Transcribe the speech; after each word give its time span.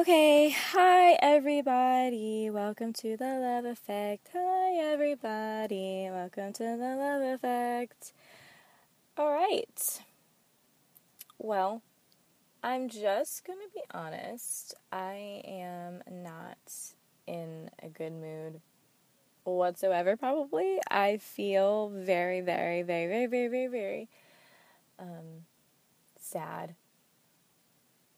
Okay, 0.00 0.48
hi 0.48 1.18
everybody. 1.20 2.48
Welcome 2.48 2.94
to 2.94 3.18
the 3.18 3.34
Love 3.38 3.66
Effect. 3.66 4.30
Hi 4.32 4.76
everybody. 4.92 6.08
Welcome 6.10 6.54
to 6.54 6.62
the 6.62 6.96
Love 6.96 7.34
Effect. 7.34 8.14
All 9.18 9.30
right. 9.30 10.00
Well, 11.38 11.82
I'm 12.62 12.88
just 12.88 13.44
to 13.44 13.52
be 13.74 13.82
honest. 13.90 14.72
I 14.90 15.42
am 15.44 16.02
not 16.10 16.72
in 17.26 17.68
a 17.82 17.88
good 17.88 18.14
mood 18.14 18.62
whatsoever, 19.44 20.16
probably. 20.16 20.78
I 20.90 21.18
feel 21.18 21.90
very, 21.94 22.40
very, 22.40 22.80
very, 22.80 23.06
very, 23.06 23.26
very, 23.26 23.48
very, 23.48 23.66
very 23.66 24.08
um, 24.98 25.44
sad 26.18 26.74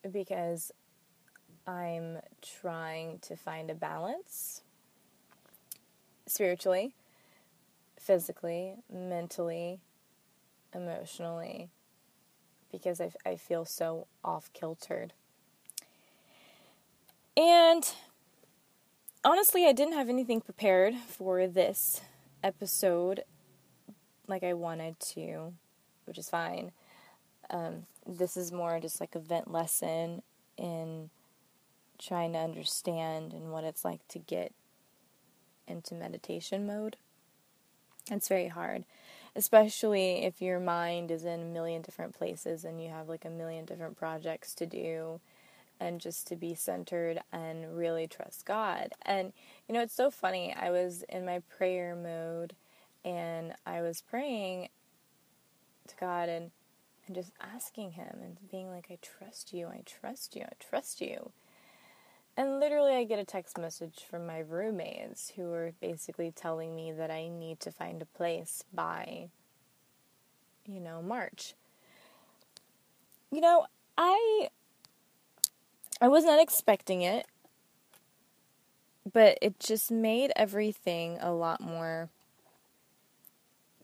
because 0.08 0.70
I'm 1.66 2.18
trying 2.60 3.18
to 3.20 3.36
find 3.36 3.70
a 3.70 3.74
balance 3.74 4.62
spiritually, 6.26 6.94
physically, 7.98 8.74
mentally, 8.92 9.80
emotionally, 10.74 11.68
because 12.70 13.00
I, 13.00 13.12
I 13.24 13.36
feel 13.36 13.64
so 13.64 14.06
off 14.24 14.50
kiltered. 14.52 15.12
And 17.36 17.88
honestly, 19.24 19.66
I 19.66 19.72
didn't 19.72 19.94
have 19.94 20.08
anything 20.08 20.40
prepared 20.40 20.94
for 20.94 21.46
this 21.46 22.00
episode 22.42 23.22
like 24.26 24.42
I 24.42 24.54
wanted 24.54 24.98
to, 25.00 25.52
which 26.06 26.18
is 26.18 26.28
fine. 26.28 26.72
Um, 27.50 27.86
this 28.06 28.36
is 28.36 28.50
more 28.50 28.80
just 28.80 29.00
like 29.00 29.14
a 29.14 29.18
vent 29.20 29.50
lesson 29.50 30.22
in 30.56 31.10
trying 31.98 32.32
to 32.32 32.38
understand 32.38 33.32
and 33.32 33.52
what 33.52 33.64
it's 33.64 33.84
like 33.84 34.06
to 34.08 34.18
get 34.18 34.52
into 35.66 35.94
meditation 35.94 36.66
mode. 36.66 36.96
It's 38.10 38.28
very 38.28 38.48
hard, 38.48 38.84
especially 39.36 40.24
if 40.24 40.42
your 40.42 40.58
mind 40.58 41.10
is 41.10 41.24
in 41.24 41.40
a 41.40 41.44
million 41.44 41.82
different 41.82 42.14
places 42.14 42.64
and 42.64 42.82
you 42.82 42.90
have 42.90 43.08
like 43.08 43.24
a 43.24 43.30
million 43.30 43.64
different 43.64 43.96
projects 43.96 44.54
to 44.56 44.66
do 44.66 45.20
and 45.78 46.00
just 46.00 46.26
to 46.28 46.36
be 46.36 46.54
centered 46.54 47.20
and 47.32 47.76
really 47.76 48.06
trust 48.06 48.44
God. 48.44 48.92
And 49.02 49.32
you 49.68 49.74
know, 49.74 49.82
it's 49.82 49.94
so 49.94 50.10
funny. 50.10 50.54
I 50.54 50.70
was 50.70 51.04
in 51.08 51.24
my 51.24 51.40
prayer 51.56 51.94
mode 51.94 52.54
and 53.04 53.54
I 53.66 53.82
was 53.82 54.00
praying 54.00 54.68
to 55.88 55.94
God 55.96 56.28
and 56.28 56.50
and 57.06 57.16
just 57.16 57.32
asking 57.40 57.92
him 57.92 58.18
and 58.22 58.36
being 58.50 58.70
like 58.70 58.86
I 58.90 58.98
trust 59.02 59.52
you. 59.52 59.66
I 59.66 59.82
trust 59.84 60.36
you. 60.36 60.42
I 60.42 60.52
trust 60.60 61.00
you. 61.00 61.32
And 62.36 62.60
literally, 62.60 62.94
I 62.94 63.04
get 63.04 63.18
a 63.18 63.24
text 63.24 63.58
message 63.58 64.04
from 64.08 64.26
my 64.26 64.38
roommates 64.38 65.32
who 65.36 65.52
are 65.52 65.72
basically 65.80 66.30
telling 66.30 66.74
me 66.74 66.90
that 66.92 67.10
I 67.10 67.28
need 67.28 67.60
to 67.60 67.70
find 67.70 68.00
a 68.00 68.06
place 68.06 68.64
by, 68.72 69.28
you 70.66 70.80
know, 70.80 71.02
March. 71.02 71.54
You 73.30 73.42
know, 73.42 73.66
I 73.98 74.48
I 76.00 76.08
was 76.08 76.24
not 76.24 76.40
expecting 76.40 77.02
it, 77.02 77.26
but 79.10 79.38
it 79.42 79.60
just 79.60 79.90
made 79.90 80.32
everything 80.34 81.18
a 81.20 81.32
lot 81.32 81.60
more 81.60 82.08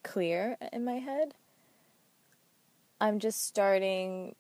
clear 0.02 0.56
in 0.72 0.84
my 0.84 0.98
head. 0.98 1.34
I'm 3.00 3.18
just 3.18 3.46
starting 3.46 4.34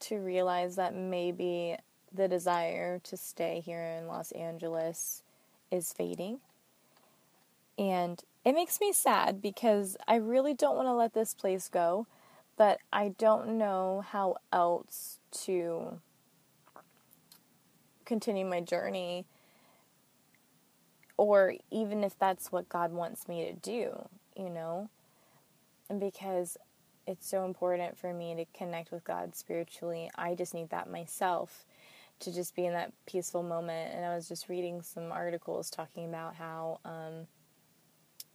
to 0.00 0.16
realize 0.18 0.76
that 0.76 0.94
maybe 0.94 1.76
the 2.16 2.28
desire 2.28 2.98
to 3.04 3.16
stay 3.16 3.62
here 3.64 3.82
in 3.82 4.06
Los 4.06 4.32
Angeles 4.32 5.22
is 5.70 5.92
fading. 5.92 6.40
And 7.78 8.22
it 8.44 8.52
makes 8.52 8.80
me 8.80 8.92
sad 8.92 9.42
because 9.42 9.96
I 10.08 10.16
really 10.16 10.54
don't 10.54 10.76
want 10.76 10.86
to 10.86 10.92
let 10.92 11.14
this 11.14 11.34
place 11.34 11.68
go, 11.68 12.06
but 12.56 12.78
I 12.92 13.08
don't 13.18 13.58
know 13.58 14.04
how 14.08 14.36
else 14.52 15.18
to 15.44 16.00
continue 18.04 18.46
my 18.46 18.60
journey 18.60 19.26
or 21.16 21.54
even 21.70 22.04
if 22.04 22.18
that's 22.18 22.52
what 22.52 22.68
God 22.68 22.92
wants 22.92 23.26
me 23.26 23.44
to 23.46 23.52
do, 23.52 24.08
you 24.36 24.50
know? 24.50 24.90
And 25.88 25.98
because 25.98 26.56
it's 27.06 27.28
so 27.28 27.44
important 27.44 27.96
for 27.96 28.12
me 28.12 28.34
to 28.34 28.44
connect 28.56 28.90
with 28.90 29.04
God 29.04 29.34
spiritually, 29.34 30.10
I 30.16 30.34
just 30.34 30.54
need 30.54 30.70
that 30.70 30.90
myself 30.90 31.64
to 32.20 32.32
just 32.32 32.54
be 32.54 32.66
in 32.66 32.72
that 32.72 32.92
peaceful 33.06 33.42
moment. 33.42 33.94
And 33.94 34.04
I 34.04 34.14
was 34.14 34.28
just 34.28 34.48
reading 34.48 34.82
some 34.82 35.12
articles 35.12 35.70
talking 35.70 36.06
about 36.06 36.34
how 36.34 36.80
um, 36.84 37.26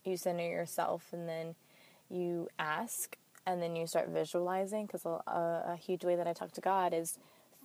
you 0.03 0.17
center 0.17 0.47
yourself 0.47 1.07
and 1.11 1.27
then 1.27 1.55
you 2.09 2.47
ask 2.59 3.17
and 3.45 3.61
then 3.61 3.75
you 3.75 3.87
start 3.87 4.09
visualizing 4.09 4.85
because 4.85 5.05
a, 5.05 5.09
a, 5.27 5.75
huge 5.75 6.05
way 6.05 6.15
that 6.15 6.27
I 6.27 6.33
talk 6.33 6.51
to 6.53 6.61
God 6.61 6.93
is 6.93 7.17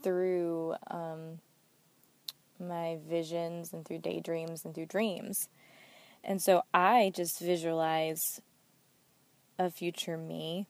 through 0.02 0.74
um, 0.90 1.40
my 2.58 2.98
visions 3.06 3.72
and 3.72 3.84
through 3.84 3.98
daydreams 3.98 4.64
and 4.64 4.74
through 4.74 4.86
dreams. 4.86 5.48
And 6.24 6.40
so 6.40 6.62
I 6.72 7.12
just 7.14 7.40
visualize 7.40 8.40
a 9.58 9.70
future 9.70 10.16
me 10.16 10.66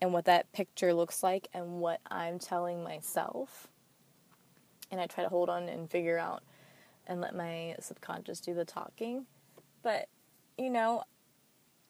and 0.00 0.12
what 0.12 0.24
that 0.26 0.52
picture 0.52 0.94
looks 0.94 1.22
like 1.22 1.48
and 1.52 1.80
what 1.80 2.00
I'm 2.08 2.38
telling 2.38 2.82
myself 2.82 3.68
and 4.90 5.00
I 5.00 5.06
try 5.06 5.24
to 5.24 5.30
hold 5.30 5.48
on 5.48 5.68
and 5.68 5.90
figure 5.90 6.18
out 6.18 6.42
and 7.06 7.20
let 7.20 7.34
my 7.34 7.76
subconscious 7.80 8.40
do 8.40 8.54
the 8.54 8.64
talking. 8.64 9.26
But, 9.82 10.08
you 10.58 10.70
know, 10.70 11.04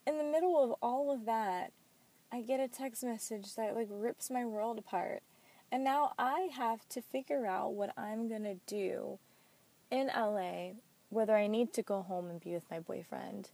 in 0.06 0.18
the 0.18 0.24
middle 0.24 0.62
of 0.62 0.74
all 0.82 1.12
of 1.12 1.24
that, 1.26 1.72
I 2.32 2.42
get 2.42 2.60
a 2.60 2.68
text 2.68 3.02
message 3.04 3.54
that 3.54 3.74
like 3.74 3.88
rips 3.90 4.30
my 4.30 4.44
world 4.44 4.78
apart. 4.78 5.22
And 5.72 5.82
now 5.82 6.12
I 6.18 6.48
have 6.52 6.88
to 6.90 7.02
figure 7.02 7.46
out 7.46 7.74
what 7.74 7.92
I'm 7.96 8.28
going 8.28 8.44
to 8.44 8.56
do 8.66 9.18
in 9.90 10.08
LA, 10.08 10.72
whether 11.10 11.36
I 11.36 11.46
need 11.46 11.72
to 11.74 11.82
go 11.82 12.02
home 12.02 12.28
and 12.28 12.40
be 12.40 12.52
with 12.52 12.70
my 12.70 12.78
boyfriend, 12.78 13.50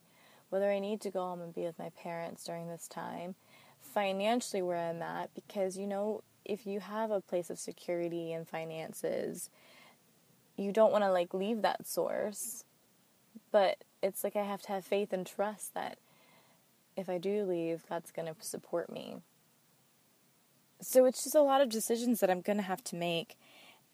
whether 0.51 0.71
I 0.71 0.79
need 0.79 1.01
to 1.03 1.11
go 1.11 1.21
home 1.21 1.41
and 1.41 1.55
be 1.55 1.63
with 1.63 1.79
my 1.79 1.91
parents 1.91 2.45
during 2.45 2.69
this 2.69 2.89
time, 2.89 3.35
financially 3.81 4.63
where 4.63 4.79
I'm 4.79 5.03
at, 5.03 5.35
because, 5.35 5.79
you 5.79 5.87
know, 5.87 6.23
if 6.45 6.67
you 6.67 6.81
have 6.81 7.11
a 7.11 7.21
place 7.21 7.51
of 7.51 7.59
security 7.59 8.33
and 8.33 8.49
finances, 8.49 9.51
you 10.57 10.73
don't 10.73 10.93
want 10.93 11.05
to 11.05 11.11
like 11.11 11.35
leave 11.35 11.63
that 11.63 11.87
source. 11.87 12.65
But 13.51 13.85
it's 14.03 14.25
like 14.25 14.37
I 14.37 14.45
have 14.45 14.63
to 14.63 14.69
have 14.73 14.85
faith 14.85 15.13
and 15.13 15.27
trust 15.27 15.75
that 15.75 15.99
if 16.97 17.09
I 17.09 17.19
do 17.19 17.45
leave, 17.45 17.85
God's 17.89 18.11
going 18.11 18.33
to 18.33 18.35
support 18.41 18.91
me. 18.91 19.17
So 20.81 21.05
it's 21.05 21.23
just 21.23 21.37
a 21.37 21.43
lot 21.43 21.61
of 21.61 21.69
decisions 21.69 22.21
that 22.21 22.31
I'm 22.31 22.41
going 22.41 22.57
to 22.57 22.63
have 22.63 22.83
to 22.85 22.97
make. 22.97 23.39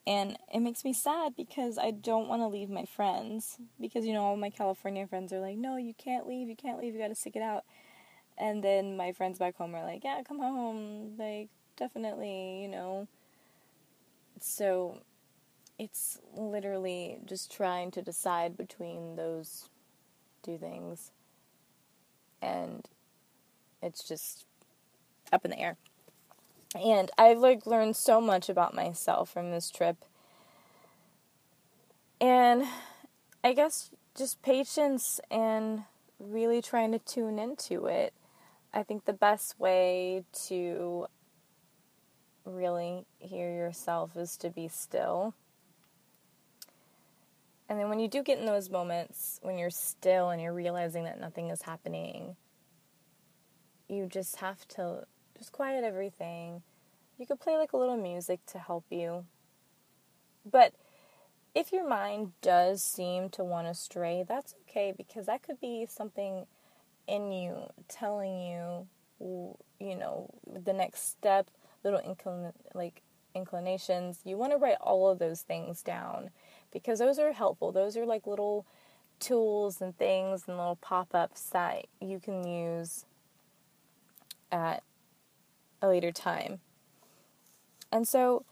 And 0.07 0.37
it 0.51 0.61
makes 0.61 0.83
me 0.83 0.91
sad 0.91 1.35
because 1.35 1.77
I 1.77 1.91
don't 1.91 2.27
want 2.27 2.41
to 2.41 2.47
leave 2.47 2.69
my 2.69 2.85
friends. 2.85 3.57
Because, 3.79 4.05
you 4.05 4.13
know, 4.13 4.23
all 4.23 4.37
my 4.37 4.49
California 4.49 5.05
friends 5.05 5.31
are 5.31 5.39
like, 5.39 5.57
no, 5.57 5.77
you 5.77 5.93
can't 5.93 6.27
leave, 6.27 6.49
you 6.49 6.55
can't 6.55 6.79
leave, 6.79 6.93
you 6.93 6.99
got 6.99 7.09
to 7.09 7.15
stick 7.15 7.35
it 7.35 7.43
out. 7.43 7.63
And 8.37 8.63
then 8.63 8.97
my 8.97 9.11
friends 9.11 9.37
back 9.37 9.57
home 9.57 9.75
are 9.75 9.83
like, 9.83 10.03
yeah, 10.03 10.21
come 10.27 10.39
home. 10.39 11.15
Like, 11.19 11.49
definitely, 11.79 12.61
you 12.61 12.67
know. 12.67 13.07
So 14.39 14.99
it's 15.79 16.19
literally 16.35 17.17
just 17.25 17.51
trying 17.51 17.89
to 17.91 18.01
decide 18.01 18.57
between 18.57 19.15
those 19.15 19.69
two 20.43 20.57
things. 20.57 21.11
And 22.41 22.85
it's 23.81 24.03
just 24.03 24.45
up 25.31 25.45
in 25.45 25.51
the 25.51 25.59
air. 25.59 25.77
And 26.79 27.09
I've 27.17 27.39
like 27.39 27.65
learned 27.65 27.95
so 27.95 28.21
much 28.21 28.49
about 28.49 28.75
myself 28.75 29.29
from 29.29 29.51
this 29.51 29.71
trip. 29.71 29.97
And 32.21 32.65
I 33.43 33.53
guess 33.53 33.91
just 34.15 34.41
patience 34.41 35.21
and 35.31 35.83
really 36.19 36.61
trying 36.61 36.91
to 36.91 36.99
tune 36.99 37.39
into 37.39 37.85
it. 37.87 38.13
I 38.73 38.83
think 38.83 39.05
the 39.05 39.13
best 39.13 39.59
way 39.59 40.25
to 40.47 41.07
really 42.45 43.05
hear 43.19 43.49
yourself 43.53 44.15
is 44.15 44.37
to 44.37 44.49
be 44.49 44.67
still. 44.67 45.33
And 47.67 47.79
then 47.79 47.89
when 47.89 47.99
you 47.99 48.07
do 48.07 48.23
get 48.23 48.39
in 48.39 48.45
those 48.45 48.69
moments 48.69 49.39
when 49.43 49.57
you're 49.59 49.69
still 49.69 50.29
and 50.31 50.41
you're 50.41 50.53
realizing 50.53 51.03
that 51.03 51.19
nothing 51.19 51.49
is 51.49 51.61
happening, 51.61 52.35
you 53.87 54.07
just 54.07 54.37
have 54.37 54.67
to 54.69 55.05
just 55.37 55.51
quiet 55.51 55.83
everything. 55.83 56.63
You 57.17 57.27
could 57.27 57.39
play 57.39 57.57
like 57.57 57.73
a 57.73 57.77
little 57.77 57.97
music 57.97 58.39
to 58.47 58.59
help 58.59 58.85
you. 58.89 59.25
But 60.49 60.73
if 61.53 61.71
your 61.71 61.87
mind 61.87 62.31
does 62.41 62.83
seem 62.83 63.29
to 63.29 63.43
want 63.43 63.67
to 63.67 63.73
stray, 63.73 64.23
that's 64.27 64.55
okay 64.61 64.93
because 64.95 65.27
that 65.27 65.43
could 65.43 65.59
be 65.59 65.85
something 65.87 66.45
in 67.07 67.31
you 67.31 67.69
telling 67.87 68.39
you, 68.39 68.87
you 69.79 69.95
know, 69.95 70.29
the 70.47 70.73
next 70.73 71.09
step 71.09 71.49
little 71.83 71.99
inclin- 71.99 72.53
like 72.73 73.01
inclinations, 73.35 74.19
you 74.23 74.37
want 74.37 74.51
to 74.51 74.57
write 74.57 74.77
all 74.81 75.09
of 75.09 75.19
those 75.19 75.41
things 75.41 75.81
down 75.81 76.29
because 76.71 76.99
those 76.99 77.19
are 77.19 77.31
helpful. 77.31 77.71
Those 77.71 77.97
are 77.97 78.05
like 78.05 78.27
little 78.27 78.65
tools 79.19 79.81
and 79.81 79.97
things 79.97 80.43
and 80.47 80.57
little 80.57 80.77
pop 80.77 81.13
ups 81.13 81.49
that 81.49 81.87
you 81.99 82.19
can 82.19 82.45
use 82.47 83.05
at 84.51 84.83
a 85.81 85.87
later 85.87 86.11
time. 86.11 86.59
And 87.91 88.07
so 88.07 88.45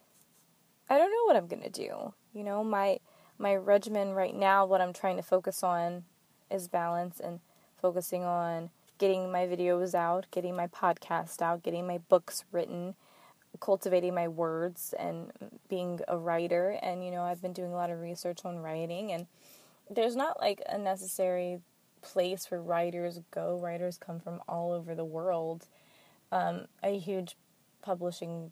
I 0.90 0.98
don't 0.98 1.12
know 1.12 1.26
what 1.26 1.36
I'm 1.36 1.48
going 1.48 1.64
to 1.64 1.70
do. 1.70 2.14
You 2.34 2.44
know, 2.44 2.64
my 2.64 3.00
my 3.40 3.56
regimen 3.56 4.14
right 4.14 4.36
now 4.36 4.66
what 4.66 4.82
I'm 4.82 4.94
trying 4.94 5.18
to 5.18 5.22
focus 5.22 5.62
on 5.62 6.06
is 6.50 6.68
balance 6.68 7.20
and 7.20 7.40
focusing 7.80 8.24
on 8.24 8.72
getting 8.98 9.32
my 9.32 9.46
videos 9.46 9.94
out, 9.94 10.26
getting 10.32 10.56
my 10.56 10.66
podcast 10.68 11.42
out, 11.42 11.62
getting 11.62 11.86
my 11.86 12.00
books 12.00 12.46
written, 12.52 12.96
cultivating 13.60 14.14
my 14.14 14.28
words 14.28 14.94
and 14.98 15.32
being 15.70 16.00
a 16.08 16.18
writer 16.18 16.78
and 16.82 17.04
you 17.04 17.12
know, 17.12 17.24
I've 17.24 17.42
been 17.42 17.54
doing 17.54 17.72
a 17.72 17.76
lot 17.76 17.90
of 17.90 18.00
research 18.00 18.46
on 18.46 18.58
writing 18.60 19.12
and 19.12 19.28
there's 19.90 20.16
not 20.16 20.40
like 20.40 20.62
a 20.68 20.78
necessary 20.78 21.60
place 22.02 22.50
where 22.50 22.62
writers 22.62 23.20
go. 23.32 23.58
Writers 23.58 23.98
come 23.98 24.20
from 24.20 24.42
all 24.48 24.72
over 24.72 24.96
the 24.96 25.06
world. 25.06 25.66
Um, 26.32 26.68
a 26.84 26.98
huge 26.98 27.36
publishing 27.82 28.52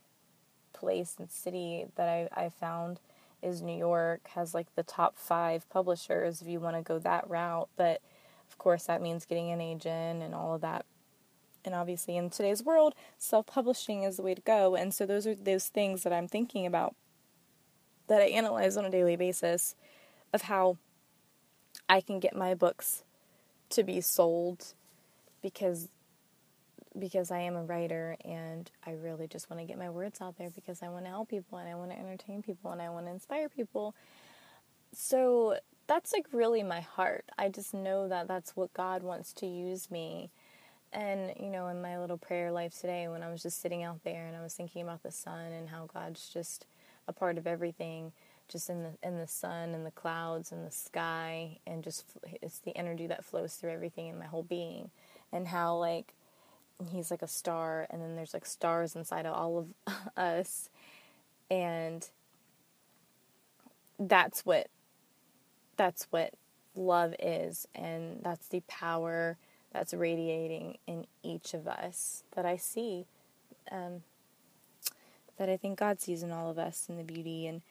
place 0.73 1.15
and 1.19 1.29
city 1.29 1.85
that 1.95 2.07
I, 2.07 2.45
I 2.45 2.49
found 2.49 2.99
is 3.41 3.61
New 3.61 3.77
York, 3.77 4.27
has 4.29 4.53
like 4.53 4.73
the 4.75 4.83
top 4.83 5.17
five 5.17 5.69
publishers 5.69 6.41
if 6.41 6.47
you 6.47 6.59
want 6.59 6.75
to 6.75 6.81
go 6.81 6.99
that 6.99 7.29
route. 7.29 7.69
But 7.75 8.01
of 8.49 8.57
course, 8.57 8.85
that 8.85 9.01
means 9.01 9.25
getting 9.25 9.51
an 9.51 9.61
agent 9.61 10.23
and 10.23 10.33
all 10.33 10.55
of 10.55 10.61
that. 10.61 10.85
And 11.65 11.75
obviously, 11.75 12.17
in 12.17 12.29
today's 12.29 12.63
world, 12.63 12.95
self 13.17 13.45
publishing 13.45 14.03
is 14.03 14.17
the 14.17 14.23
way 14.23 14.35
to 14.35 14.41
go. 14.41 14.75
And 14.75 14.93
so, 14.93 15.05
those 15.05 15.25
are 15.27 15.35
those 15.35 15.67
things 15.67 16.03
that 16.03 16.13
I'm 16.13 16.27
thinking 16.27 16.65
about 16.65 16.95
that 18.07 18.21
I 18.21 18.25
analyze 18.25 18.77
on 18.77 18.85
a 18.85 18.89
daily 18.89 19.15
basis 19.15 19.75
of 20.33 20.43
how 20.43 20.77
I 21.89 22.01
can 22.01 22.19
get 22.19 22.35
my 22.35 22.53
books 22.53 23.03
to 23.69 23.83
be 23.83 24.01
sold 24.01 24.73
because 25.41 25.89
because 26.97 27.29
I 27.29 27.39
am 27.39 27.55
a 27.55 27.63
writer 27.63 28.15
and 28.23 28.71
I 28.85 28.91
really 28.91 29.27
just 29.27 29.49
want 29.49 29.59
to 29.59 29.65
get 29.65 29.77
my 29.77 29.89
words 29.89 30.21
out 30.21 30.37
there 30.37 30.49
because 30.49 30.81
I 30.81 30.87
want 30.87 31.05
to 31.05 31.09
help 31.09 31.29
people 31.29 31.57
and 31.57 31.67
I 31.67 31.75
want 31.75 31.91
to 31.91 31.99
entertain 31.99 32.41
people 32.41 32.71
and 32.71 32.81
I 32.81 32.89
want 32.89 33.07
to 33.07 33.11
inspire 33.11 33.49
people. 33.49 33.93
So 34.93 35.57
that's 35.87 36.13
like 36.13 36.27
really 36.31 36.63
my 36.63 36.79
heart. 36.79 37.25
I 37.37 37.49
just 37.49 37.73
know 37.73 38.07
that 38.07 38.29
that's 38.29 38.55
what 38.55 38.73
God 38.73 39.03
wants 39.03 39.33
to 39.33 39.45
use 39.45 39.91
me. 39.91 40.31
And, 40.95 41.33
you 41.39 41.51
know, 41.51 41.67
in 41.67 41.83
my 41.83 41.99
little 41.99 42.17
prayer 42.17 42.51
life 42.51 42.79
today, 42.79 43.09
when 43.09 43.23
I 43.23 43.29
was 43.31 43.43
just 43.43 43.61
sitting 43.61 43.83
out 43.83 44.03
there 44.05 44.27
and 44.27 44.37
I 44.37 44.41
was 44.43 44.55
thinking 44.55 44.83
about 44.83 45.03
the 45.03 45.11
sun 45.11 45.53
and 45.53 45.69
how 45.69 45.89
God's 45.93 46.29
just 46.29 46.67
a 47.07 47.13
part 47.13 47.37
of 47.37 47.47
everything, 47.47 48.13
just 48.49 48.71
in 48.71 48.83
the 48.83 48.91
in 49.03 49.19
the 49.19 49.27
sun 49.27 49.75
and 49.75 49.85
the 49.85 49.91
clouds 49.91 50.53
and 50.53 50.65
the 50.65 50.71
sky 50.71 51.59
and 51.67 51.83
just 51.83 52.05
it's 52.41 52.59
the 52.59 52.77
energy 52.77 53.07
that 53.07 53.25
flows 53.25 53.55
through 53.55 53.71
everything 53.71 54.07
in 54.07 54.19
my 54.19 54.25
whole 54.25 54.43
being. 54.43 54.91
And 55.33 55.49
how 55.49 55.77
like 55.77 56.15
he's 56.91 57.11
like 57.11 57.23
a 57.23 57.29
star 57.29 57.87
and 57.91 58.01
then 58.01 58.15
there's 58.15 58.33
like 58.33 58.47
stars 58.47 58.95
inside 58.95 59.27
of 59.27 59.35
all 59.35 59.59
of 59.87 59.93
us. 60.17 60.69
And 61.51 62.09
that's 63.99 64.45
what 64.45 64.67
that's 65.77 66.07
what 66.11 66.33
love 66.75 67.15
is. 67.19 67.67
And 67.75 68.21
that's 68.23 68.47
the 68.47 68.61
power 68.69 69.37
that's 69.75 69.93
radiating 69.93 70.77
in 70.87 71.05
each 71.21 71.53
of 71.53 71.67
us 71.67 72.23
that 72.33 72.45
I 72.45 72.55
see 72.55 73.05
um, 73.69 74.03
that 75.37 75.49
I 75.49 75.57
think 75.57 75.77
God 75.77 75.99
sees 75.99 76.23
in 76.23 76.31
all 76.31 76.49
of 76.49 76.57
us 76.57 76.85
and 76.87 76.97
the 76.97 77.03
beauty. 77.03 77.45
And 77.45 77.61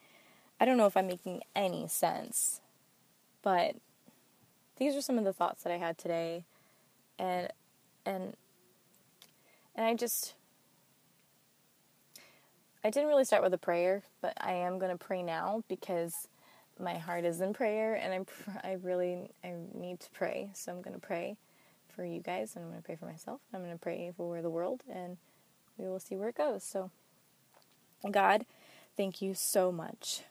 I 0.61 0.67
don't 0.67 0.77
know 0.77 0.85
if 0.85 0.99
I'm 0.99 1.07
making 1.07 1.41
any 1.57 1.89
sense, 1.89 2.61
but 3.43 3.77
these 4.77 4.95
are 4.95 5.01
some 5.01 5.17
of 5.17 5.25
the 5.25 5.33
thoughts 5.33 5.63
that 5.63 5.73
I 5.73 5.79
had 5.79 5.97
today, 5.97 6.45
and 7.19 7.49
and 8.05 8.35
and 9.75 9.87
I 9.87 9.95
just 9.95 10.35
I 12.85 12.91
didn't 12.91 13.09
really 13.09 13.25
start 13.25 13.43
with 13.43 13.55
a 13.55 13.59
prayer, 13.59 14.03
but 14.21 14.35
I 14.39 14.53
am 14.53 14.79
going 14.79 14.93
to 14.93 15.03
pray 15.03 15.23
now 15.23 15.65
because 15.69 16.29
my 16.79 16.99
heart 16.99 17.25
is 17.25 17.41
in 17.41 17.55
prayer, 17.55 17.95
and 17.95 18.13
I 18.13 18.69
I 18.69 18.73
really 18.83 19.31
I 19.43 19.55
need 19.73 20.01
to 20.01 20.11
pray, 20.11 20.51
so 20.53 20.71
I'm 20.71 20.83
going 20.83 21.01
to 21.01 21.01
pray 21.01 21.39
for 21.95 22.05
you 22.05 22.21
guys, 22.21 22.55
and 22.55 22.65
I'm 22.65 22.71
going 22.71 22.83
to 22.83 22.87
pray 22.87 22.97
for 22.97 23.07
myself, 23.07 23.41
and 23.53 23.61
I'm 23.61 23.67
going 23.67 23.77
to 23.77 23.83
pray 23.83 24.13
for 24.17 24.43
the 24.43 24.51
world, 24.51 24.83
and 24.91 25.17
we 25.79 25.87
will 25.87 26.01
see 26.01 26.17
where 26.17 26.29
it 26.29 26.37
goes. 26.37 26.65
So, 26.65 26.91
God, 28.11 28.45
thank 28.97 29.23
you 29.23 29.35
so 29.35 29.71
much 29.71 30.23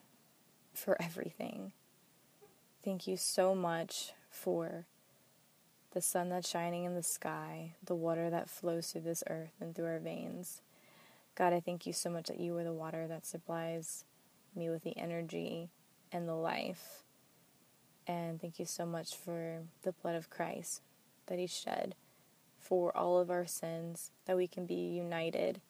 for 0.73 1.01
everything. 1.01 1.73
Thank 2.83 3.07
you 3.07 3.17
so 3.17 3.55
much 3.55 4.13
for 4.29 4.85
the 5.91 6.01
sun 6.01 6.29
that's 6.29 6.49
shining 6.49 6.83
in 6.83 6.95
the 6.95 7.03
sky, 7.03 7.75
the 7.83 7.95
water 7.95 8.29
that 8.29 8.49
flows 8.49 8.91
through 8.91 9.01
this 9.01 9.23
earth 9.29 9.53
and 9.61 9.75
through 9.75 9.85
our 9.85 9.99
veins. 9.99 10.61
God, 11.35 11.53
I 11.53 11.59
thank 11.59 11.85
you 11.85 11.93
so 11.93 12.09
much 12.09 12.27
that 12.27 12.39
you 12.39 12.57
are 12.57 12.63
the 12.63 12.73
water 12.73 13.07
that 13.07 13.25
supplies 13.25 14.05
me 14.55 14.69
with 14.69 14.83
the 14.83 14.97
energy 14.97 15.69
and 16.11 16.27
the 16.27 16.35
life. 16.35 17.03
And 18.05 18.41
thank 18.41 18.59
you 18.59 18.65
so 18.65 18.85
much 18.85 19.15
for 19.15 19.61
the 19.83 19.93
blood 19.93 20.15
of 20.15 20.29
Christ 20.29 20.81
that 21.27 21.39
He 21.39 21.47
shed 21.47 21.95
for 22.57 22.95
all 22.95 23.19
of 23.19 23.29
our 23.29 23.45
sins, 23.45 24.11
that 24.25 24.37
we 24.37 24.47
can 24.47 24.65
be 24.65 24.73
united. 24.73 25.61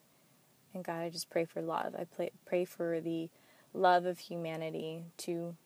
And 0.72 0.84
God, 0.84 1.02
I 1.02 1.10
just 1.10 1.30
pray 1.30 1.44
for 1.44 1.60
love. 1.60 1.94
I 1.98 2.06
pray, 2.44 2.64
for 2.64 3.00
the 3.00 3.30
love 3.72 4.06
of 4.06 4.18
humanity 4.18 5.04
to 5.18 5.56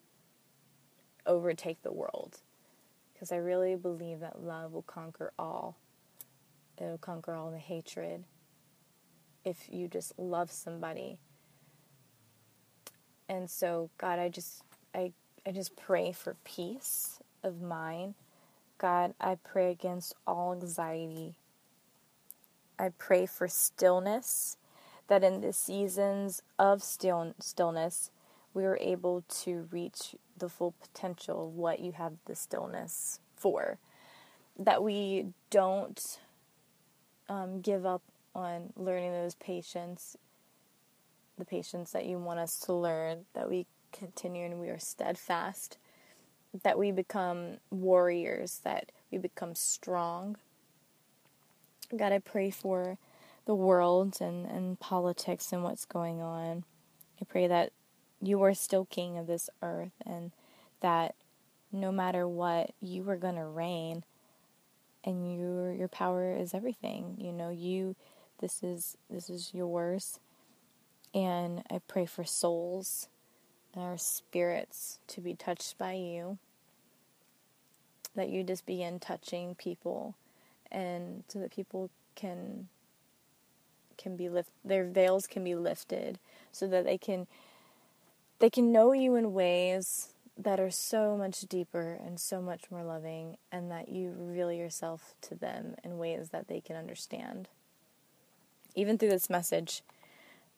overtake 1.26 1.82
the 1.82 1.92
world. 1.92 2.40
Because 3.12 3.30
I 3.30 3.36
really 3.36 3.74
believe 3.76 4.20
that 4.20 4.42
love 4.42 4.72
will 4.72 4.82
conquer 4.82 5.32
all. 5.38 5.76
It 6.78 6.84
will 6.84 6.98
conquer 6.98 7.34
all 7.34 7.50
the 7.50 7.58
hatred 7.58 8.24
if 9.44 9.68
you 9.70 9.88
just 9.88 10.18
love 10.18 10.50
somebody. 10.50 11.18
And 13.28 13.50
so, 13.50 13.90
God, 13.98 14.18
I 14.18 14.28
just 14.28 14.62
I 14.94 15.12
I 15.46 15.52
just 15.52 15.76
pray 15.76 16.12
for 16.12 16.36
peace 16.44 17.18
of 17.42 17.60
mind. 17.60 18.14
God, 18.78 19.14
I 19.20 19.36
pray 19.36 19.70
against 19.70 20.14
all 20.26 20.52
anxiety. 20.52 21.34
I 22.78 22.90
pray 22.96 23.26
for 23.26 23.48
stillness 23.48 24.56
that 25.08 25.24
in 25.24 25.40
the 25.40 25.52
seasons 25.52 26.42
of 26.58 26.82
still, 26.82 27.34
stillness, 27.40 28.10
we 28.54 28.64
are 28.64 28.78
able 28.80 29.24
to 29.28 29.68
reach 29.72 30.14
the 30.36 30.48
full 30.48 30.74
potential 30.80 31.48
of 31.48 31.54
what 31.54 31.80
you 31.80 31.92
have 31.92 32.14
the 32.26 32.36
stillness 32.36 33.18
for. 33.34 33.78
That 34.56 34.82
we 34.82 35.26
don't 35.50 36.18
um, 37.28 37.60
give 37.60 37.84
up 37.84 38.02
on 38.34 38.72
learning 38.76 39.12
those 39.12 39.34
patience, 39.34 40.16
the 41.36 41.44
patience 41.44 41.90
that 41.92 42.06
you 42.06 42.18
want 42.18 42.38
us 42.38 42.58
to 42.60 42.72
learn, 42.72 43.26
that 43.34 43.48
we 43.48 43.66
continue 43.92 44.44
and 44.44 44.60
we 44.60 44.68
are 44.68 44.78
steadfast, 44.78 45.78
that 46.62 46.78
we 46.78 46.90
become 46.90 47.58
warriors, 47.70 48.60
that 48.64 48.90
we 49.10 49.18
become 49.18 49.54
strong. 49.54 50.36
God, 51.96 52.12
I 52.12 52.18
pray 52.18 52.50
for 52.50 52.98
the 53.46 53.54
world 53.54 54.18
and, 54.20 54.46
and 54.46 54.78
politics 54.78 55.52
and 55.52 55.62
what's 55.62 55.84
going 55.84 56.20
on. 56.20 56.64
I 57.20 57.24
pray 57.24 57.46
that 57.46 57.72
you 58.20 58.42
are 58.42 58.54
still 58.54 58.84
king 58.84 59.16
of 59.16 59.26
this 59.26 59.48
earth 59.62 59.92
and 60.04 60.32
that 60.80 61.14
no 61.72 61.92
matter 61.92 62.26
what, 62.26 62.70
you 62.80 63.08
are 63.08 63.16
going 63.16 63.36
to 63.36 63.44
reign 63.44 64.04
and 65.04 65.34
your 65.34 65.72
your 65.72 65.88
power 65.88 66.34
is 66.34 66.54
everything. 66.54 67.16
You 67.18 67.32
know, 67.32 67.50
you 67.50 67.96
this 68.40 68.62
is 68.62 68.96
this 69.08 69.30
is 69.30 69.52
yours. 69.54 70.20
And 71.14 71.62
I 71.70 71.80
pray 71.88 72.04
for 72.06 72.24
souls 72.24 73.08
our 73.78 73.98
spirits 73.98 74.98
to 75.08 75.20
be 75.20 75.34
touched 75.34 75.78
by 75.78 75.94
you. 75.94 76.38
That 78.14 78.30
you 78.30 78.42
just 78.42 78.66
begin 78.66 78.98
touching 78.98 79.54
people 79.54 80.14
and 80.70 81.24
so 81.28 81.38
that 81.38 81.50
people 81.50 81.90
can 82.14 82.68
can 83.96 84.16
be 84.16 84.28
lift 84.28 84.50
their 84.64 84.84
veils 84.84 85.26
can 85.26 85.44
be 85.44 85.54
lifted 85.54 86.18
so 86.52 86.66
that 86.66 86.84
they 86.84 86.98
can 86.98 87.26
they 88.38 88.50
can 88.50 88.72
know 88.72 88.92
you 88.92 89.16
in 89.16 89.32
ways 89.32 90.14
that 90.36 90.60
are 90.60 90.70
so 90.70 91.16
much 91.16 91.40
deeper 91.42 91.98
and 92.04 92.20
so 92.20 92.40
much 92.40 92.70
more 92.70 92.84
loving 92.84 93.36
and 93.50 93.70
that 93.70 93.88
you 93.88 94.14
reveal 94.16 94.52
yourself 94.52 95.14
to 95.20 95.34
them 95.34 95.74
in 95.82 95.98
ways 95.98 96.28
that 96.28 96.46
they 96.46 96.60
can 96.60 96.76
understand 96.76 97.48
even 98.74 98.96
through 98.96 99.10
this 99.10 99.28
message 99.28 99.82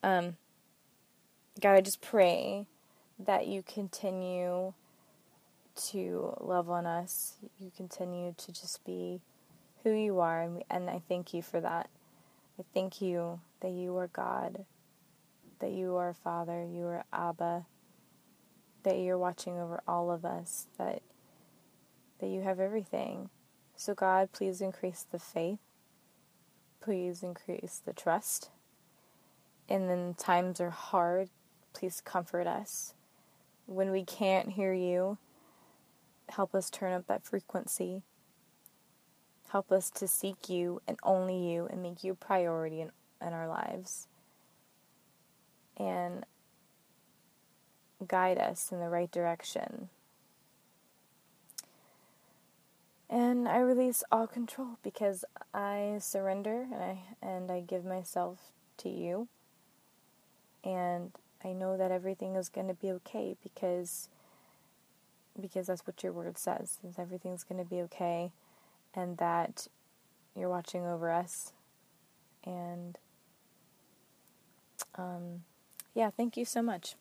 um, 0.03 0.37
god 1.61 1.75
i 1.75 1.81
just 1.81 2.03
pray 2.03 2.67
that 3.27 3.47
you 3.47 3.63
continue 3.63 4.73
to 5.77 6.35
love 6.41 6.69
on 6.69 6.87
us 6.87 7.37
you 7.59 7.71
continue 7.77 8.35
to 8.37 8.53
just 8.53 8.85
be 8.85 9.21
who 9.83 9.93
you 9.93 10.19
are 10.19 10.43
and, 10.43 10.57
we, 10.57 10.63
and 10.71 10.91
i 10.91 11.01
thank 11.09 11.33
you 11.33 11.43
for 11.43 11.61
that 11.61 11.89
I 12.59 12.65
thank 12.75 13.01
you 13.01 13.41
that 13.61 13.71
you 13.71 13.97
are 13.97 14.09
God 14.09 14.67
that 15.61 15.73
you 15.73 15.97
are 15.97 16.13
Father, 16.13 16.65
you 16.65 16.87
are 16.87 17.05
Abba, 17.13 17.67
that 18.83 18.99
you're 18.99 19.19
watching 19.19 19.59
over 19.59 19.83
all 19.87 20.11
of 20.11 20.25
us, 20.25 20.67
that 20.79 21.03
that 22.19 22.29
you 22.29 22.43
have 22.43 22.59
everything. 22.61 23.31
So 23.77 23.95
God, 23.95 24.31
please 24.33 24.61
increase 24.61 25.07
the 25.11 25.19
faith. 25.19 25.61
Please 26.83 27.23
increase 27.23 27.81
the 27.85 27.95
trust. 27.95 28.51
And 29.69 29.89
then 29.89 30.15
times 30.15 30.61
are 30.61 30.71
hard, 30.71 31.31
please 31.73 32.03
comfort 32.05 32.47
us. 32.47 32.95
When 33.71 33.93
we 33.93 34.05
can't 34.05 34.51
hear 34.51 34.73
you, 34.73 35.17
help 36.29 36.57
us 36.57 36.71
turn 36.71 36.93
up 36.93 37.07
that 37.07 37.23
frequency. 37.23 38.03
Help 39.51 39.71
us 39.71 39.91
to 39.91 40.09
seek 40.09 40.49
you 40.49 40.83
and 40.89 40.99
only 41.05 41.39
you 41.39 41.69
and 41.71 41.81
make 41.81 42.03
you 42.03 42.11
a 42.11 42.17
priority 42.17 42.81
in, 42.81 42.91
in 43.25 43.33
our 43.33 43.47
lives. 43.47 44.09
And 45.77 46.27
guide 48.05 48.39
us 48.39 48.73
in 48.73 48.81
the 48.81 48.89
right 48.89 49.09
direction. 49.09 49.89
And 53.09 53.47
I 53.47 53.61
release 53.61 54.03
all 54.11 54.27
control 54.27 54.79
because 54.83 55.25
I 55.55 55.99
surrender 56.01 56.67
and 56.73 56.83
I 56.83 57.03
and 57.23 57.53
I 57.53 57.61
give 57.61 57.85
myself 57.85 58.51
to 58.79 58.89
you. 58.89 59.29
And 60.65 61.13
I 61.45 61.53
know 61.53 61.77
that 61.77 61.91
everything 61.91 62.37
is 62.37 62.49
going 62.49 62.69
to 62.69 62.75
be 62.75 62.91
okay 62.93 63.37
because 63.43 64.09
because 65.41 65.69
that's 65.69 65.87
what 65.87 66.03
your 66.03 66.13
word 66.13 66.37
says. 66.37 66.79
Is 66.87 66.99
everything's 66.99 67.45
going 67.45 67.63
to 67.63 67.69
be 67.69 67.81
okay 67.83 68.33
and 68.95 69.17
that 69.19 69.69
you're 70.37 70.49
watching 70.49 70.87
over 70.87 71.11
us. 71.11 71.53
And 72.45 72.99
um 74.97 75.45
yeah, 75.95 76.11
thank 76.11 76.37
you 76.37 76.45
so 76.45 76.63
much 76.63 76.95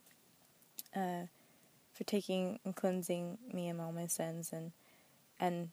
uh, 0.95 1.23
for 1.93 2.03
taking 2.05 2.59
and 2.65 2.75
cleansing 2.75 3.37
me 3.53 3.69
of 3.69 3.79
all 3.79 3.91
my 3.91 4.07
sins 4.07 4.51
and 4.51 4.71
and 5.39 5.69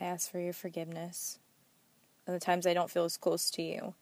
I 0.00 0.04
ask 0.04 0.30
for 0.30 0.38
your 0.38 0.52
forgiveness 0.52 1.38
of 2.26 2.34
the 2.34 2.40
times 2.40 2.66
I 2.66 2.74
don't 2.74 2.90
feel 2.90 3.04
as 3.04 3.16
close 3.16 3.50
to 3.52 3.62
you. 3.62 3.94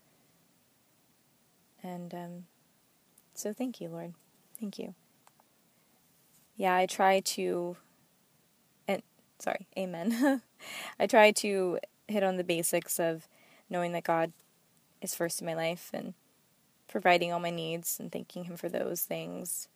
And 1.82 2.12
um, 2.12 2.44
so 3.34 3.52
thank 3.52 3.80
you, 3.80 3.88
Lord. 3.88 4.14
Thank 4.60 4.78
you. 4.78 4.94
Yeah, 6.56 6.74
I 6.74 6.86
try 6.86 7.20
to 7.20 7.76
and 8.86 9.02
sorry, 9.38 9.66
amen. 9.76 10.42
I 11.00 11.06
try 11.06 11.32
to 11.32 11.78
hit 12.08 12.22
on 12.22 12.36
the 12.36 12.44
basics 12.44 12.98
of 13.00 13.26
knowing 13.68 13.92
that 13.92 14.04
God 14.04 14.32
is 15.00 15.14
first 15.14 15.40
in 15.40 15.46
my 15.46 15.54
life 15.54 15.90
and 15.92 16.14
providing 16.88 17.32
all 17.32 17.40
my 17.40 17.50
needs 17.50 17.98
and 17.98 18.12
thanking 18.12 18.44
him 18.44 18.56
for 18.56 18.68
those 18.68 19.02
things 19.02 19.68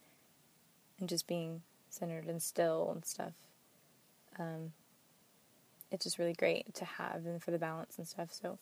and 1.01 1.09
just 1.09 1.27
being 1.27 1.63
centered 1.91 2.27
and 2.27 2.43
still 2.43 2.91
and 2.93 3.05
stuff. 3.05 3.33
Um, 4.39 4.73
it's 5.91 6.05
just 6.05 6.19
really 6.19 6.35
great 6.35 6.75
to 6.75 6.85
have 6.85 7.27
and 7.27 7.43
for 7.43 7.51
the 7.51 7.59
balance 7.59 7.99
and 7.99 8.07
stuff. 8.07 8.33
So 8.33 8.59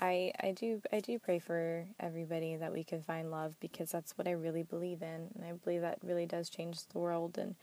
I 0.00 0.32
I 0.40 0.52
do 0.52 0.80
I 0.92 1.00
do 1.00 1.18
pray 1.18 1.38
for 1.38 1.86
everybody 1.98 2.56
that 2.56 2.72
we 2.72 2.84
can 2.84 3.02
find 3.02 3.30
love 3.30 3.56
because 3.60 3.90
that's 3.90 4.16
what 4.16 4.28
I 4.28 4.32
really 4.32 4.62
believe 4.62 5.02
in 5.02 5.28
and 5.34 5.44
I 5.44 5.52
believe 5.52 5.80
that 5.80 5.98
really 6.02 6.26
does 6.26 6.48
change 6.48 6.86
the 6.86 6.98
world 6.98 7.36
and 7.38 7.56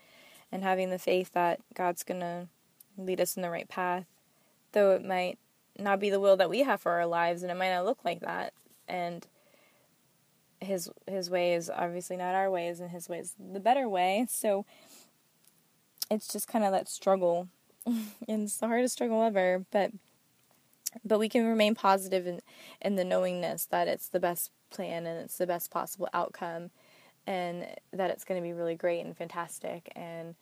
and 0.52 0.62
having 0.62 0.90
the 0.90 0.98
faith 0.98 1.32
that 1.32 1.60
God's 1.74 2.02
going 2.02 2.20
to 2.20 2.48
lead 2.96 3.20
us 3.20 3.36
in 3.36 3.42
the 3.42 3.50
right 3.50 3.68
path 3.68 4.04
though 4.72 4.92
it 4.92 5.04
might 5.04 5.38
not 5.78 6.00
be 6.00 6.10
the 6.10 6.20
will 6.20 6.36
that 6.36 6.50
we 6.50 6.60
have 6.62 6.80
for 6.80 6.92
our 6.92 7.06
lives 7.06 7.42
and 7.42 7.50
it 7.50 7.56
might 7.56 7.72
not 7.72 7.84
look 7.84 8.04
like 8.04 8.20
that 8.20 8.52
and 8.88 9.26
his 10.60 10.90
his 11.06 11.30
way 11.30 11.54
is 11.54 11.70
obviously 11.70 12.16
not 12.16 12.34
our 12.34 12.50
ways 12.50 12.80
and 12.80 12.90
his 12.90 13.08
way 13.08 13.18
is 13.18 13.34
the 13.52 13.60
better 13.60 13.88
way 13.88 14.26
so 14.30 14.64
it's 16.10 16.28
just 16.28 16.46
kind 16.46 16.64
of 16.64 16.70
that 16.70 16.88
struggle. 16.88 17.48
And 17.86 18.04
it's 18.44 18.58
the 18.58 18.68
hardest 18.68 18.94
struggle 18.94 19.22
ever 19.22 19.64
but 19.70 19.92
but 21.04 21.18
we 21.18 21.28
can 21.28 21.46
remain 21.46 21.74
positive 21.74 22.26
in 22.26 22.40
in 22.80 22.96
the 22.96 23.04
knowingness 23.04 23.66
that 23.66 23.88
it's 23.88 24.08
the 24.08 24.20
best 24.20 24.50
plan 24.70 25.06
and 25.06 25.20
it's 25.20 25.38
the 25.38 25.46
best 25.46 25.70
possible 25.70 26.08
outcome 26.12 26.70
and 27.26 27.66
that 27.92 28.10
it's 28.10 28.24
going 28.24 28.40
to 28.40 28.46
be 28.46 28.52
really 28.52 28.74
great 28.74 29.04
and 29.04 29.16
fantastic 29.16 29.90
and 29.96 30.34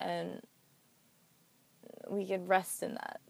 and 0.00 0.42
we 2.08 2.26
can 2.26 2.46
rest 2.46 2.82
in 2.82 2.94
that. 2.94 3.20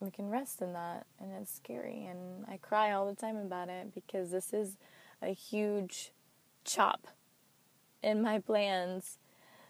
We 0.00 0.10
can 0.10 0.30
rest 0.30 0.62
in 0.62 0.72
that 0.74 1.06
and 1.20 1.32
it's 1.40 1.54
scary 1.54 2.06
and 2.06 2.44
I 2.48 2.56
cry 2.56 2.92
all 2.92 3.06
the 3.06 3.16
time 3.16 3.36
about 3.36 3.68
it 3.68 3.94
because 3.94 4.30
this 4.30 4.52
is 4.52 4.76
a 5.20 5.34
huge 5.34 6.12
chop 6.64 7.08
in 8.02 8.22
my 8.22 8.38
plans 8.38 9.18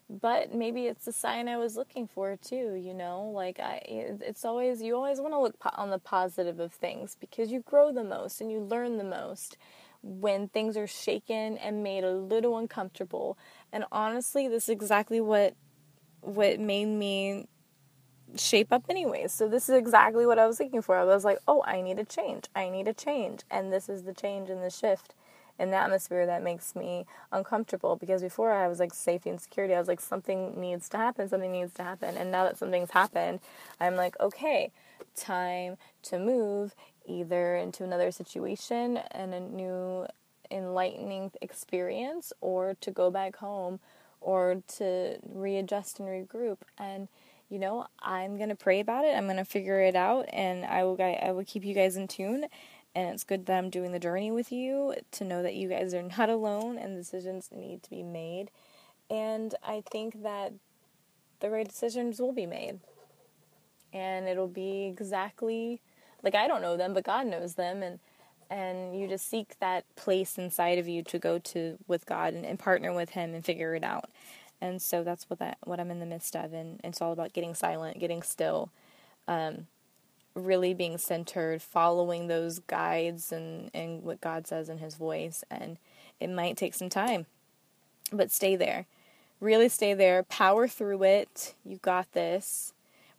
but 0.09 0.55
maybe 0.55 0.87
it's 0.87 1.05
the 1.05 1.13
sign 1.13 1.49
I 1.49 1.59
was 1.59 1.77
looking 1.77 2.07
for 2.09 2.37
too, 2.37 2.75
you 2.75 2.95
know? 2.95 3.31
Like 3.35 3.61
I 3.61 3.83
it's 3.87 4.45
always 4.45 4.83
you 4.83 4.97
always 4.97 5.21
want 5.21 5.35
to 5.35 5.41
look 5.41 5.59
po- 5.59 5.71
on 5.77 5.91
the 5.91 5.99
positive 5.99 6.61
of 6.61 6.73
things 6.73 7.17
because 7.21 7.51
you 7.53 7.61
grow 7.61 7.93
the 7.93 8.05
most 8.05 8.41
and 8.41 8.51
you 8.51 8.61
learn 8.61 8.97
the 8.99 9.05
most 9.05 9.57
when 10.03 10.49
things 10.49 10.77
are 10.77 10.87
shaken 10.87 11.59
and 11.59 11.83
made 11.83 12.05
a 12.05 12.13
little 12.13 12.57
uncomfortable. 12.57 13.37
And 13.73 13.85
honestly, 13.93 14.49
this 14.49 14.65
is 14.65 14.71
exactly 14.71 15.21
what 15.21 15.55
what 16.23 16.61
made 16.61 16.87
me 16.87 17.47
shape 18.37 18.73
up 18.73 18.85
anyways. 18.89 19.33
So 19.33 19.49
this 19.49 19.69
is 19.69 19.75
exactly 19.77 20.27
what 20.27 20.39
I 20.39 20.47
was 20.47 20.61
looking 20.61 20.83
for. 20.83 20.97
I 20.97 21.05
was 21.05 21.25
like, 21.25 21.39
"Oh, 21.49 21.63
I 21.67 21.81
need 21.83 21.99
a 21.99 22.05
change. 22.05 22.47
I 22.55 22.69
need 22.71 22.89
a 22.89 22.95
change." 22.95 23.43
And 23.51 23.73
this 23.73 23.89
is 23.89 24.05
the 24.05 24.15
change 24.15 24.51
and 24.51 24.63
the 24.63 24.71
shift 24.71 25.15
the 25.73 25.77
atmosphere 25.77 26.27
that 26.27 26.43
makes 26.43 26.75
me 26.77 27.07
uncomfortable 27.33 27.97
because 27.97 28.23
before 28.23 28.53
I 28.53 28.69
was 28.69 28.79
like 28.79 28.95
safety 28.95 29.31
and 29.31 29.41
security. 29.41 29.75
I 29.75 29.79
was 29.79 29.89
like 29.89 30.01
something 30.01 30.61
needs 30.61 30.89
to 30.91 30.97
happen, 30.97 31.29
something 31.29 31.53
needs 31.53 31.75
to 31.75 31.83
happen. 31.83 32.17
And 32.17 32.31
now 32.31 32.45
that 32.45 32.59
something's 32.59 32.93
happened, 32.93 33.41
I'm 33.81 33.97
like, 33.97 34.19
okay, 34.21 34.71
time 35.17 35.77
to 36.05 36.19
move 36.19 36.75
either 37.07 37.57
into 37.57 37.85
another 37.85 38.11
situation 38.11 38.99
and 39.11 39.35
a 39.35 39.41
new 39.41 40.07
enlightening 40.51 41.31
experience 41.41 42.33
or 42.41 42.77
to 42.81 42.91
go 42.91 43.11
back 43.11 43.37
home 43.37 43.81
or 44.21 44.63
to 44.67 45.17
readjust 45.33 46.01
and 46.01 46.09
regroup 46.09 46.59
and 46.79 47.09
you 47.51 47.59
know 47.59 47.87
i'm 48.03 48.37
going 48.37 48.49
to 48.49 48.55
pray 48.55 48.81
about 48.81 49.05
it 49.05 49.15
i'm 49.17 49.25
going 49.25 49.37
to 49.37 49.45
figure 49.45 49.81
it 49.81 49.95
out 49.95 50.25
and 50.33 50.65
i 50.65 50.83
will 50.83 51.01
i 51.01 51.31
will 51.31 51.45
keep 51.45 51.65
you 51.65 51.75
guys 51.75 51.97
in 51.97 52.09
tune 52.09 52.47
and 52.95 53.09
it's 53.09 53.25
good 53.25 53.47
that 53.47 53.59
I'm 53.59 53.71
doing 53.71 53.93
the 53.93 53.99
journey 53.99 54.31
with 54.31 54.51
you 54.51 54.95
to 55.13 55.25
know 55.25 55.43
that 55.43 55.55
you 55.55 55.69
guys 55.69 55.95
are 55.95 56.03
not 56.19 56.31
alone 56.31 56.79
and 56.79 56.97
decisions 56.97 57.51
need 57.53 57.83
to 57.85 57.91
be 57.91 58.03
made. 58.03 58.51
And 59.11 59.55
I 59.63 59.83
think 59.91 60.23
that 60.23 60.53
the 61.41 61.51
right 61.51 61.67
decisions 61.67 62.21
will 62.21 62.33
be 62.33 62.47
made. 62.47 62.81
And 63.93 64.29
it'll 64.29 64.49
be 64.49 64.87
exactly 64.87 65.81
like 66.23 66.35
I 66.35 66.49
don't 66.49 66.63
know 66.63 66.77
them, 66.77 66.95
but 66.95 67.05
God 67.05 67.27
knows 67.27 67.55
them 67.55 67.83
and 67.83 68.01
and 68.51 68.99
you 68.99 69.07
just 69.07 69.29
seek 69.29 69.59
that 69.61 69.85
place 69.95 70.39
inside 70.39 70.79
of 70.79 70.89
you 70.89 71.03
to 71.03 71.19
go 71.19 71.39
to 71.39 71.77
with 71.87 72.07
God 72.07 72.33
and, 72.33 72.47
and 72.47 72.59
partner 72.59 72.95
with 72.95 73.11
him 73.11 73.35
and 73.35 73.45
figure 73.45 73.75
it 73.75 73.85
out. 73.85 74.11
And 74.61 74.81
so 74.81 75.05
that's 75.05 75.29
what 75.29 75.39
that 75.39 75.59
what 75.65 75.81
I'm 75.81 75.91
in 75.91 76.01
the 76.01 76.07
midst 76.07 76.35
of 76.35 76.53
and, 76.53 76.81
and 76.83 76.93
it's 76.93 77.01
all 77.01 77.13
about 77.13 77.33
getting 77.33 77.55
silent, 77.55 77.99
getting 77.99 78.23
still. 78.23 78.71
Um, 79.27 79.67
really 80.39 80.75
being 80.75 80.99
centered, 80.99 81.63
following 81.63 82.27
those 82.27 82.61
guides 82.61 83.33
and, 83.33 83.71
and 83.75 84.03
what 84.03 84.21
God 84.21 84.47
says 84.47 84.69
in 84.69 84.79
His 84.79 84.95
voice. 84.95 85.45
And 85.51 85.79
it 86.21 86.31
might 86.31 86.57
take 86.57 86.75
some 86.75 86.89
time, 86.89 87.27
but 88.13 88.31
stay 88.31 88.57
there. 88.57 88.87
Really 89.41 89.69
stay 89.69 89.95
there. 89.95 90.23
Power 90.25 90.67
through 90.67 91.05
it. 91.05 91.55
You 91.65 91.77
got 91.77 92.13
this. 92.13 92.73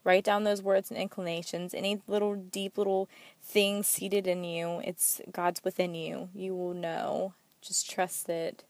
Write 0.04 0.24
down 0.24 0.44
those 0.44 0.62
words 0.62 0.90
and 0.90 1.00
inclinations. 1.00 1.74
Any 1.74 2.02
little 2.08 2.36
deep 2.36 2.78
little 2.78 3.10
thing 3.42 3.84
seated 3.84 4.28
in 4.28 4.44
you, 4.44 4.82
it's 4.84 5.22
God's 5.32 5.64
within 5.64 5.94
you. 5.94 6.30
You 6.34 6.56
will 6.56 6.74
know. 6.74 7.34
Just 7.62 7.90
trust 7.90 8.30
it. 8.30 8.64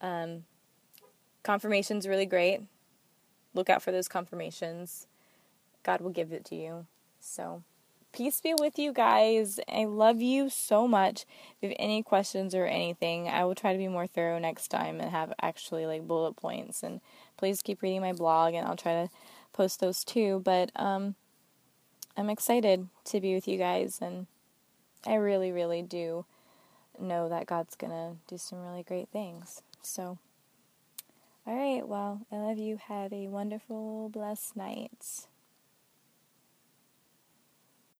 Um, 0.00 0.44
confirmation's 1.42 2.06
really 2.06 2.26
great. 2.26 2.60
Look 3.54 3.68
out 3.68 3.82
for 3.82 3.92
those 3.92 4.08
confirmations. 4.08 5.06
God 5.82 6.00
will 6.00 6.10
give 6.10 6.32
it 6.32 6.44
to 6.46 6.54
you. 6.54 6.86
So, 7.20 7.62
peace 8.12 8.40
be 8.40 8.54
with 8.58 8.78
you 8.78 8.92
guys. 8.92 9.60
I 9.68 9.84
love 9.84 10.20
you 10.20 10.48
so 10.48 10.88
much. 10.88 11.22
If 11.22 11.56
you 11.62 11.68
have 11.68 11.76
any 11.78 12.02
questions 12.02 12.54
or 12.54 12.66
anything, 12.66 13.28
I 13.28 13.44
will 13.44 13.54
try 13.54 13.72
to 13.72 13.78
be 13.78 13.88
more 13.88 14.06
thorough 14.06 14.38
next 14.38 14.68
time 14.68 15.00
and 15.00 15.10
have 15.10 15.32
actually 15.40 15.86
like 15.86 16.08
bullet 16.08 16.34
points. 16.34 16.82
And 16.82 17.00
please 17.36 17.62
keep 17.62 17.82
reading 17.82 18.00
my 18.00 18.12
blog, 18.12 18.54
and 18.54 18.66
I'll 18.66 18.76
try 18.76 19.04
to 19.04 19.10
post 19.52 19.80
those 19.80 20.04
too. 20.04 20.40
But 20.44 20.70
um, 20.76 21.14
I'm 22.16 22.30
excited 22.30 22.88
to 23.04 23.20
be 23.20 23.34
with 23.34 23.46
you 23.46 23.58
guys, 23.58 23.98
and 24.00 24.26
I 25.06 25.14
really, 25.14 25.52
really 25.52 25.82
do 25.82 26.24
know 26.98 27.28
that 27.28 27.46
God's 27.46 27.76
gonna 27.76 28.16
do 28.26 28.38
some 28.38 28.62
really 28.62 28.82
great 28.82 29.08
things. 29.08 29.62
So. 29.82 30.18
All 31.46 31.56
right, 31.56 31.88
well, 31.88 32.20
I 32.30 32.36
love 32.36 32.58
you. 32.58 32.76
Have 32.76 33.14
a 33.14 33.26
wonderful, 33.26 34.10
blessed 34.10 34.56
night. 34.56 35.26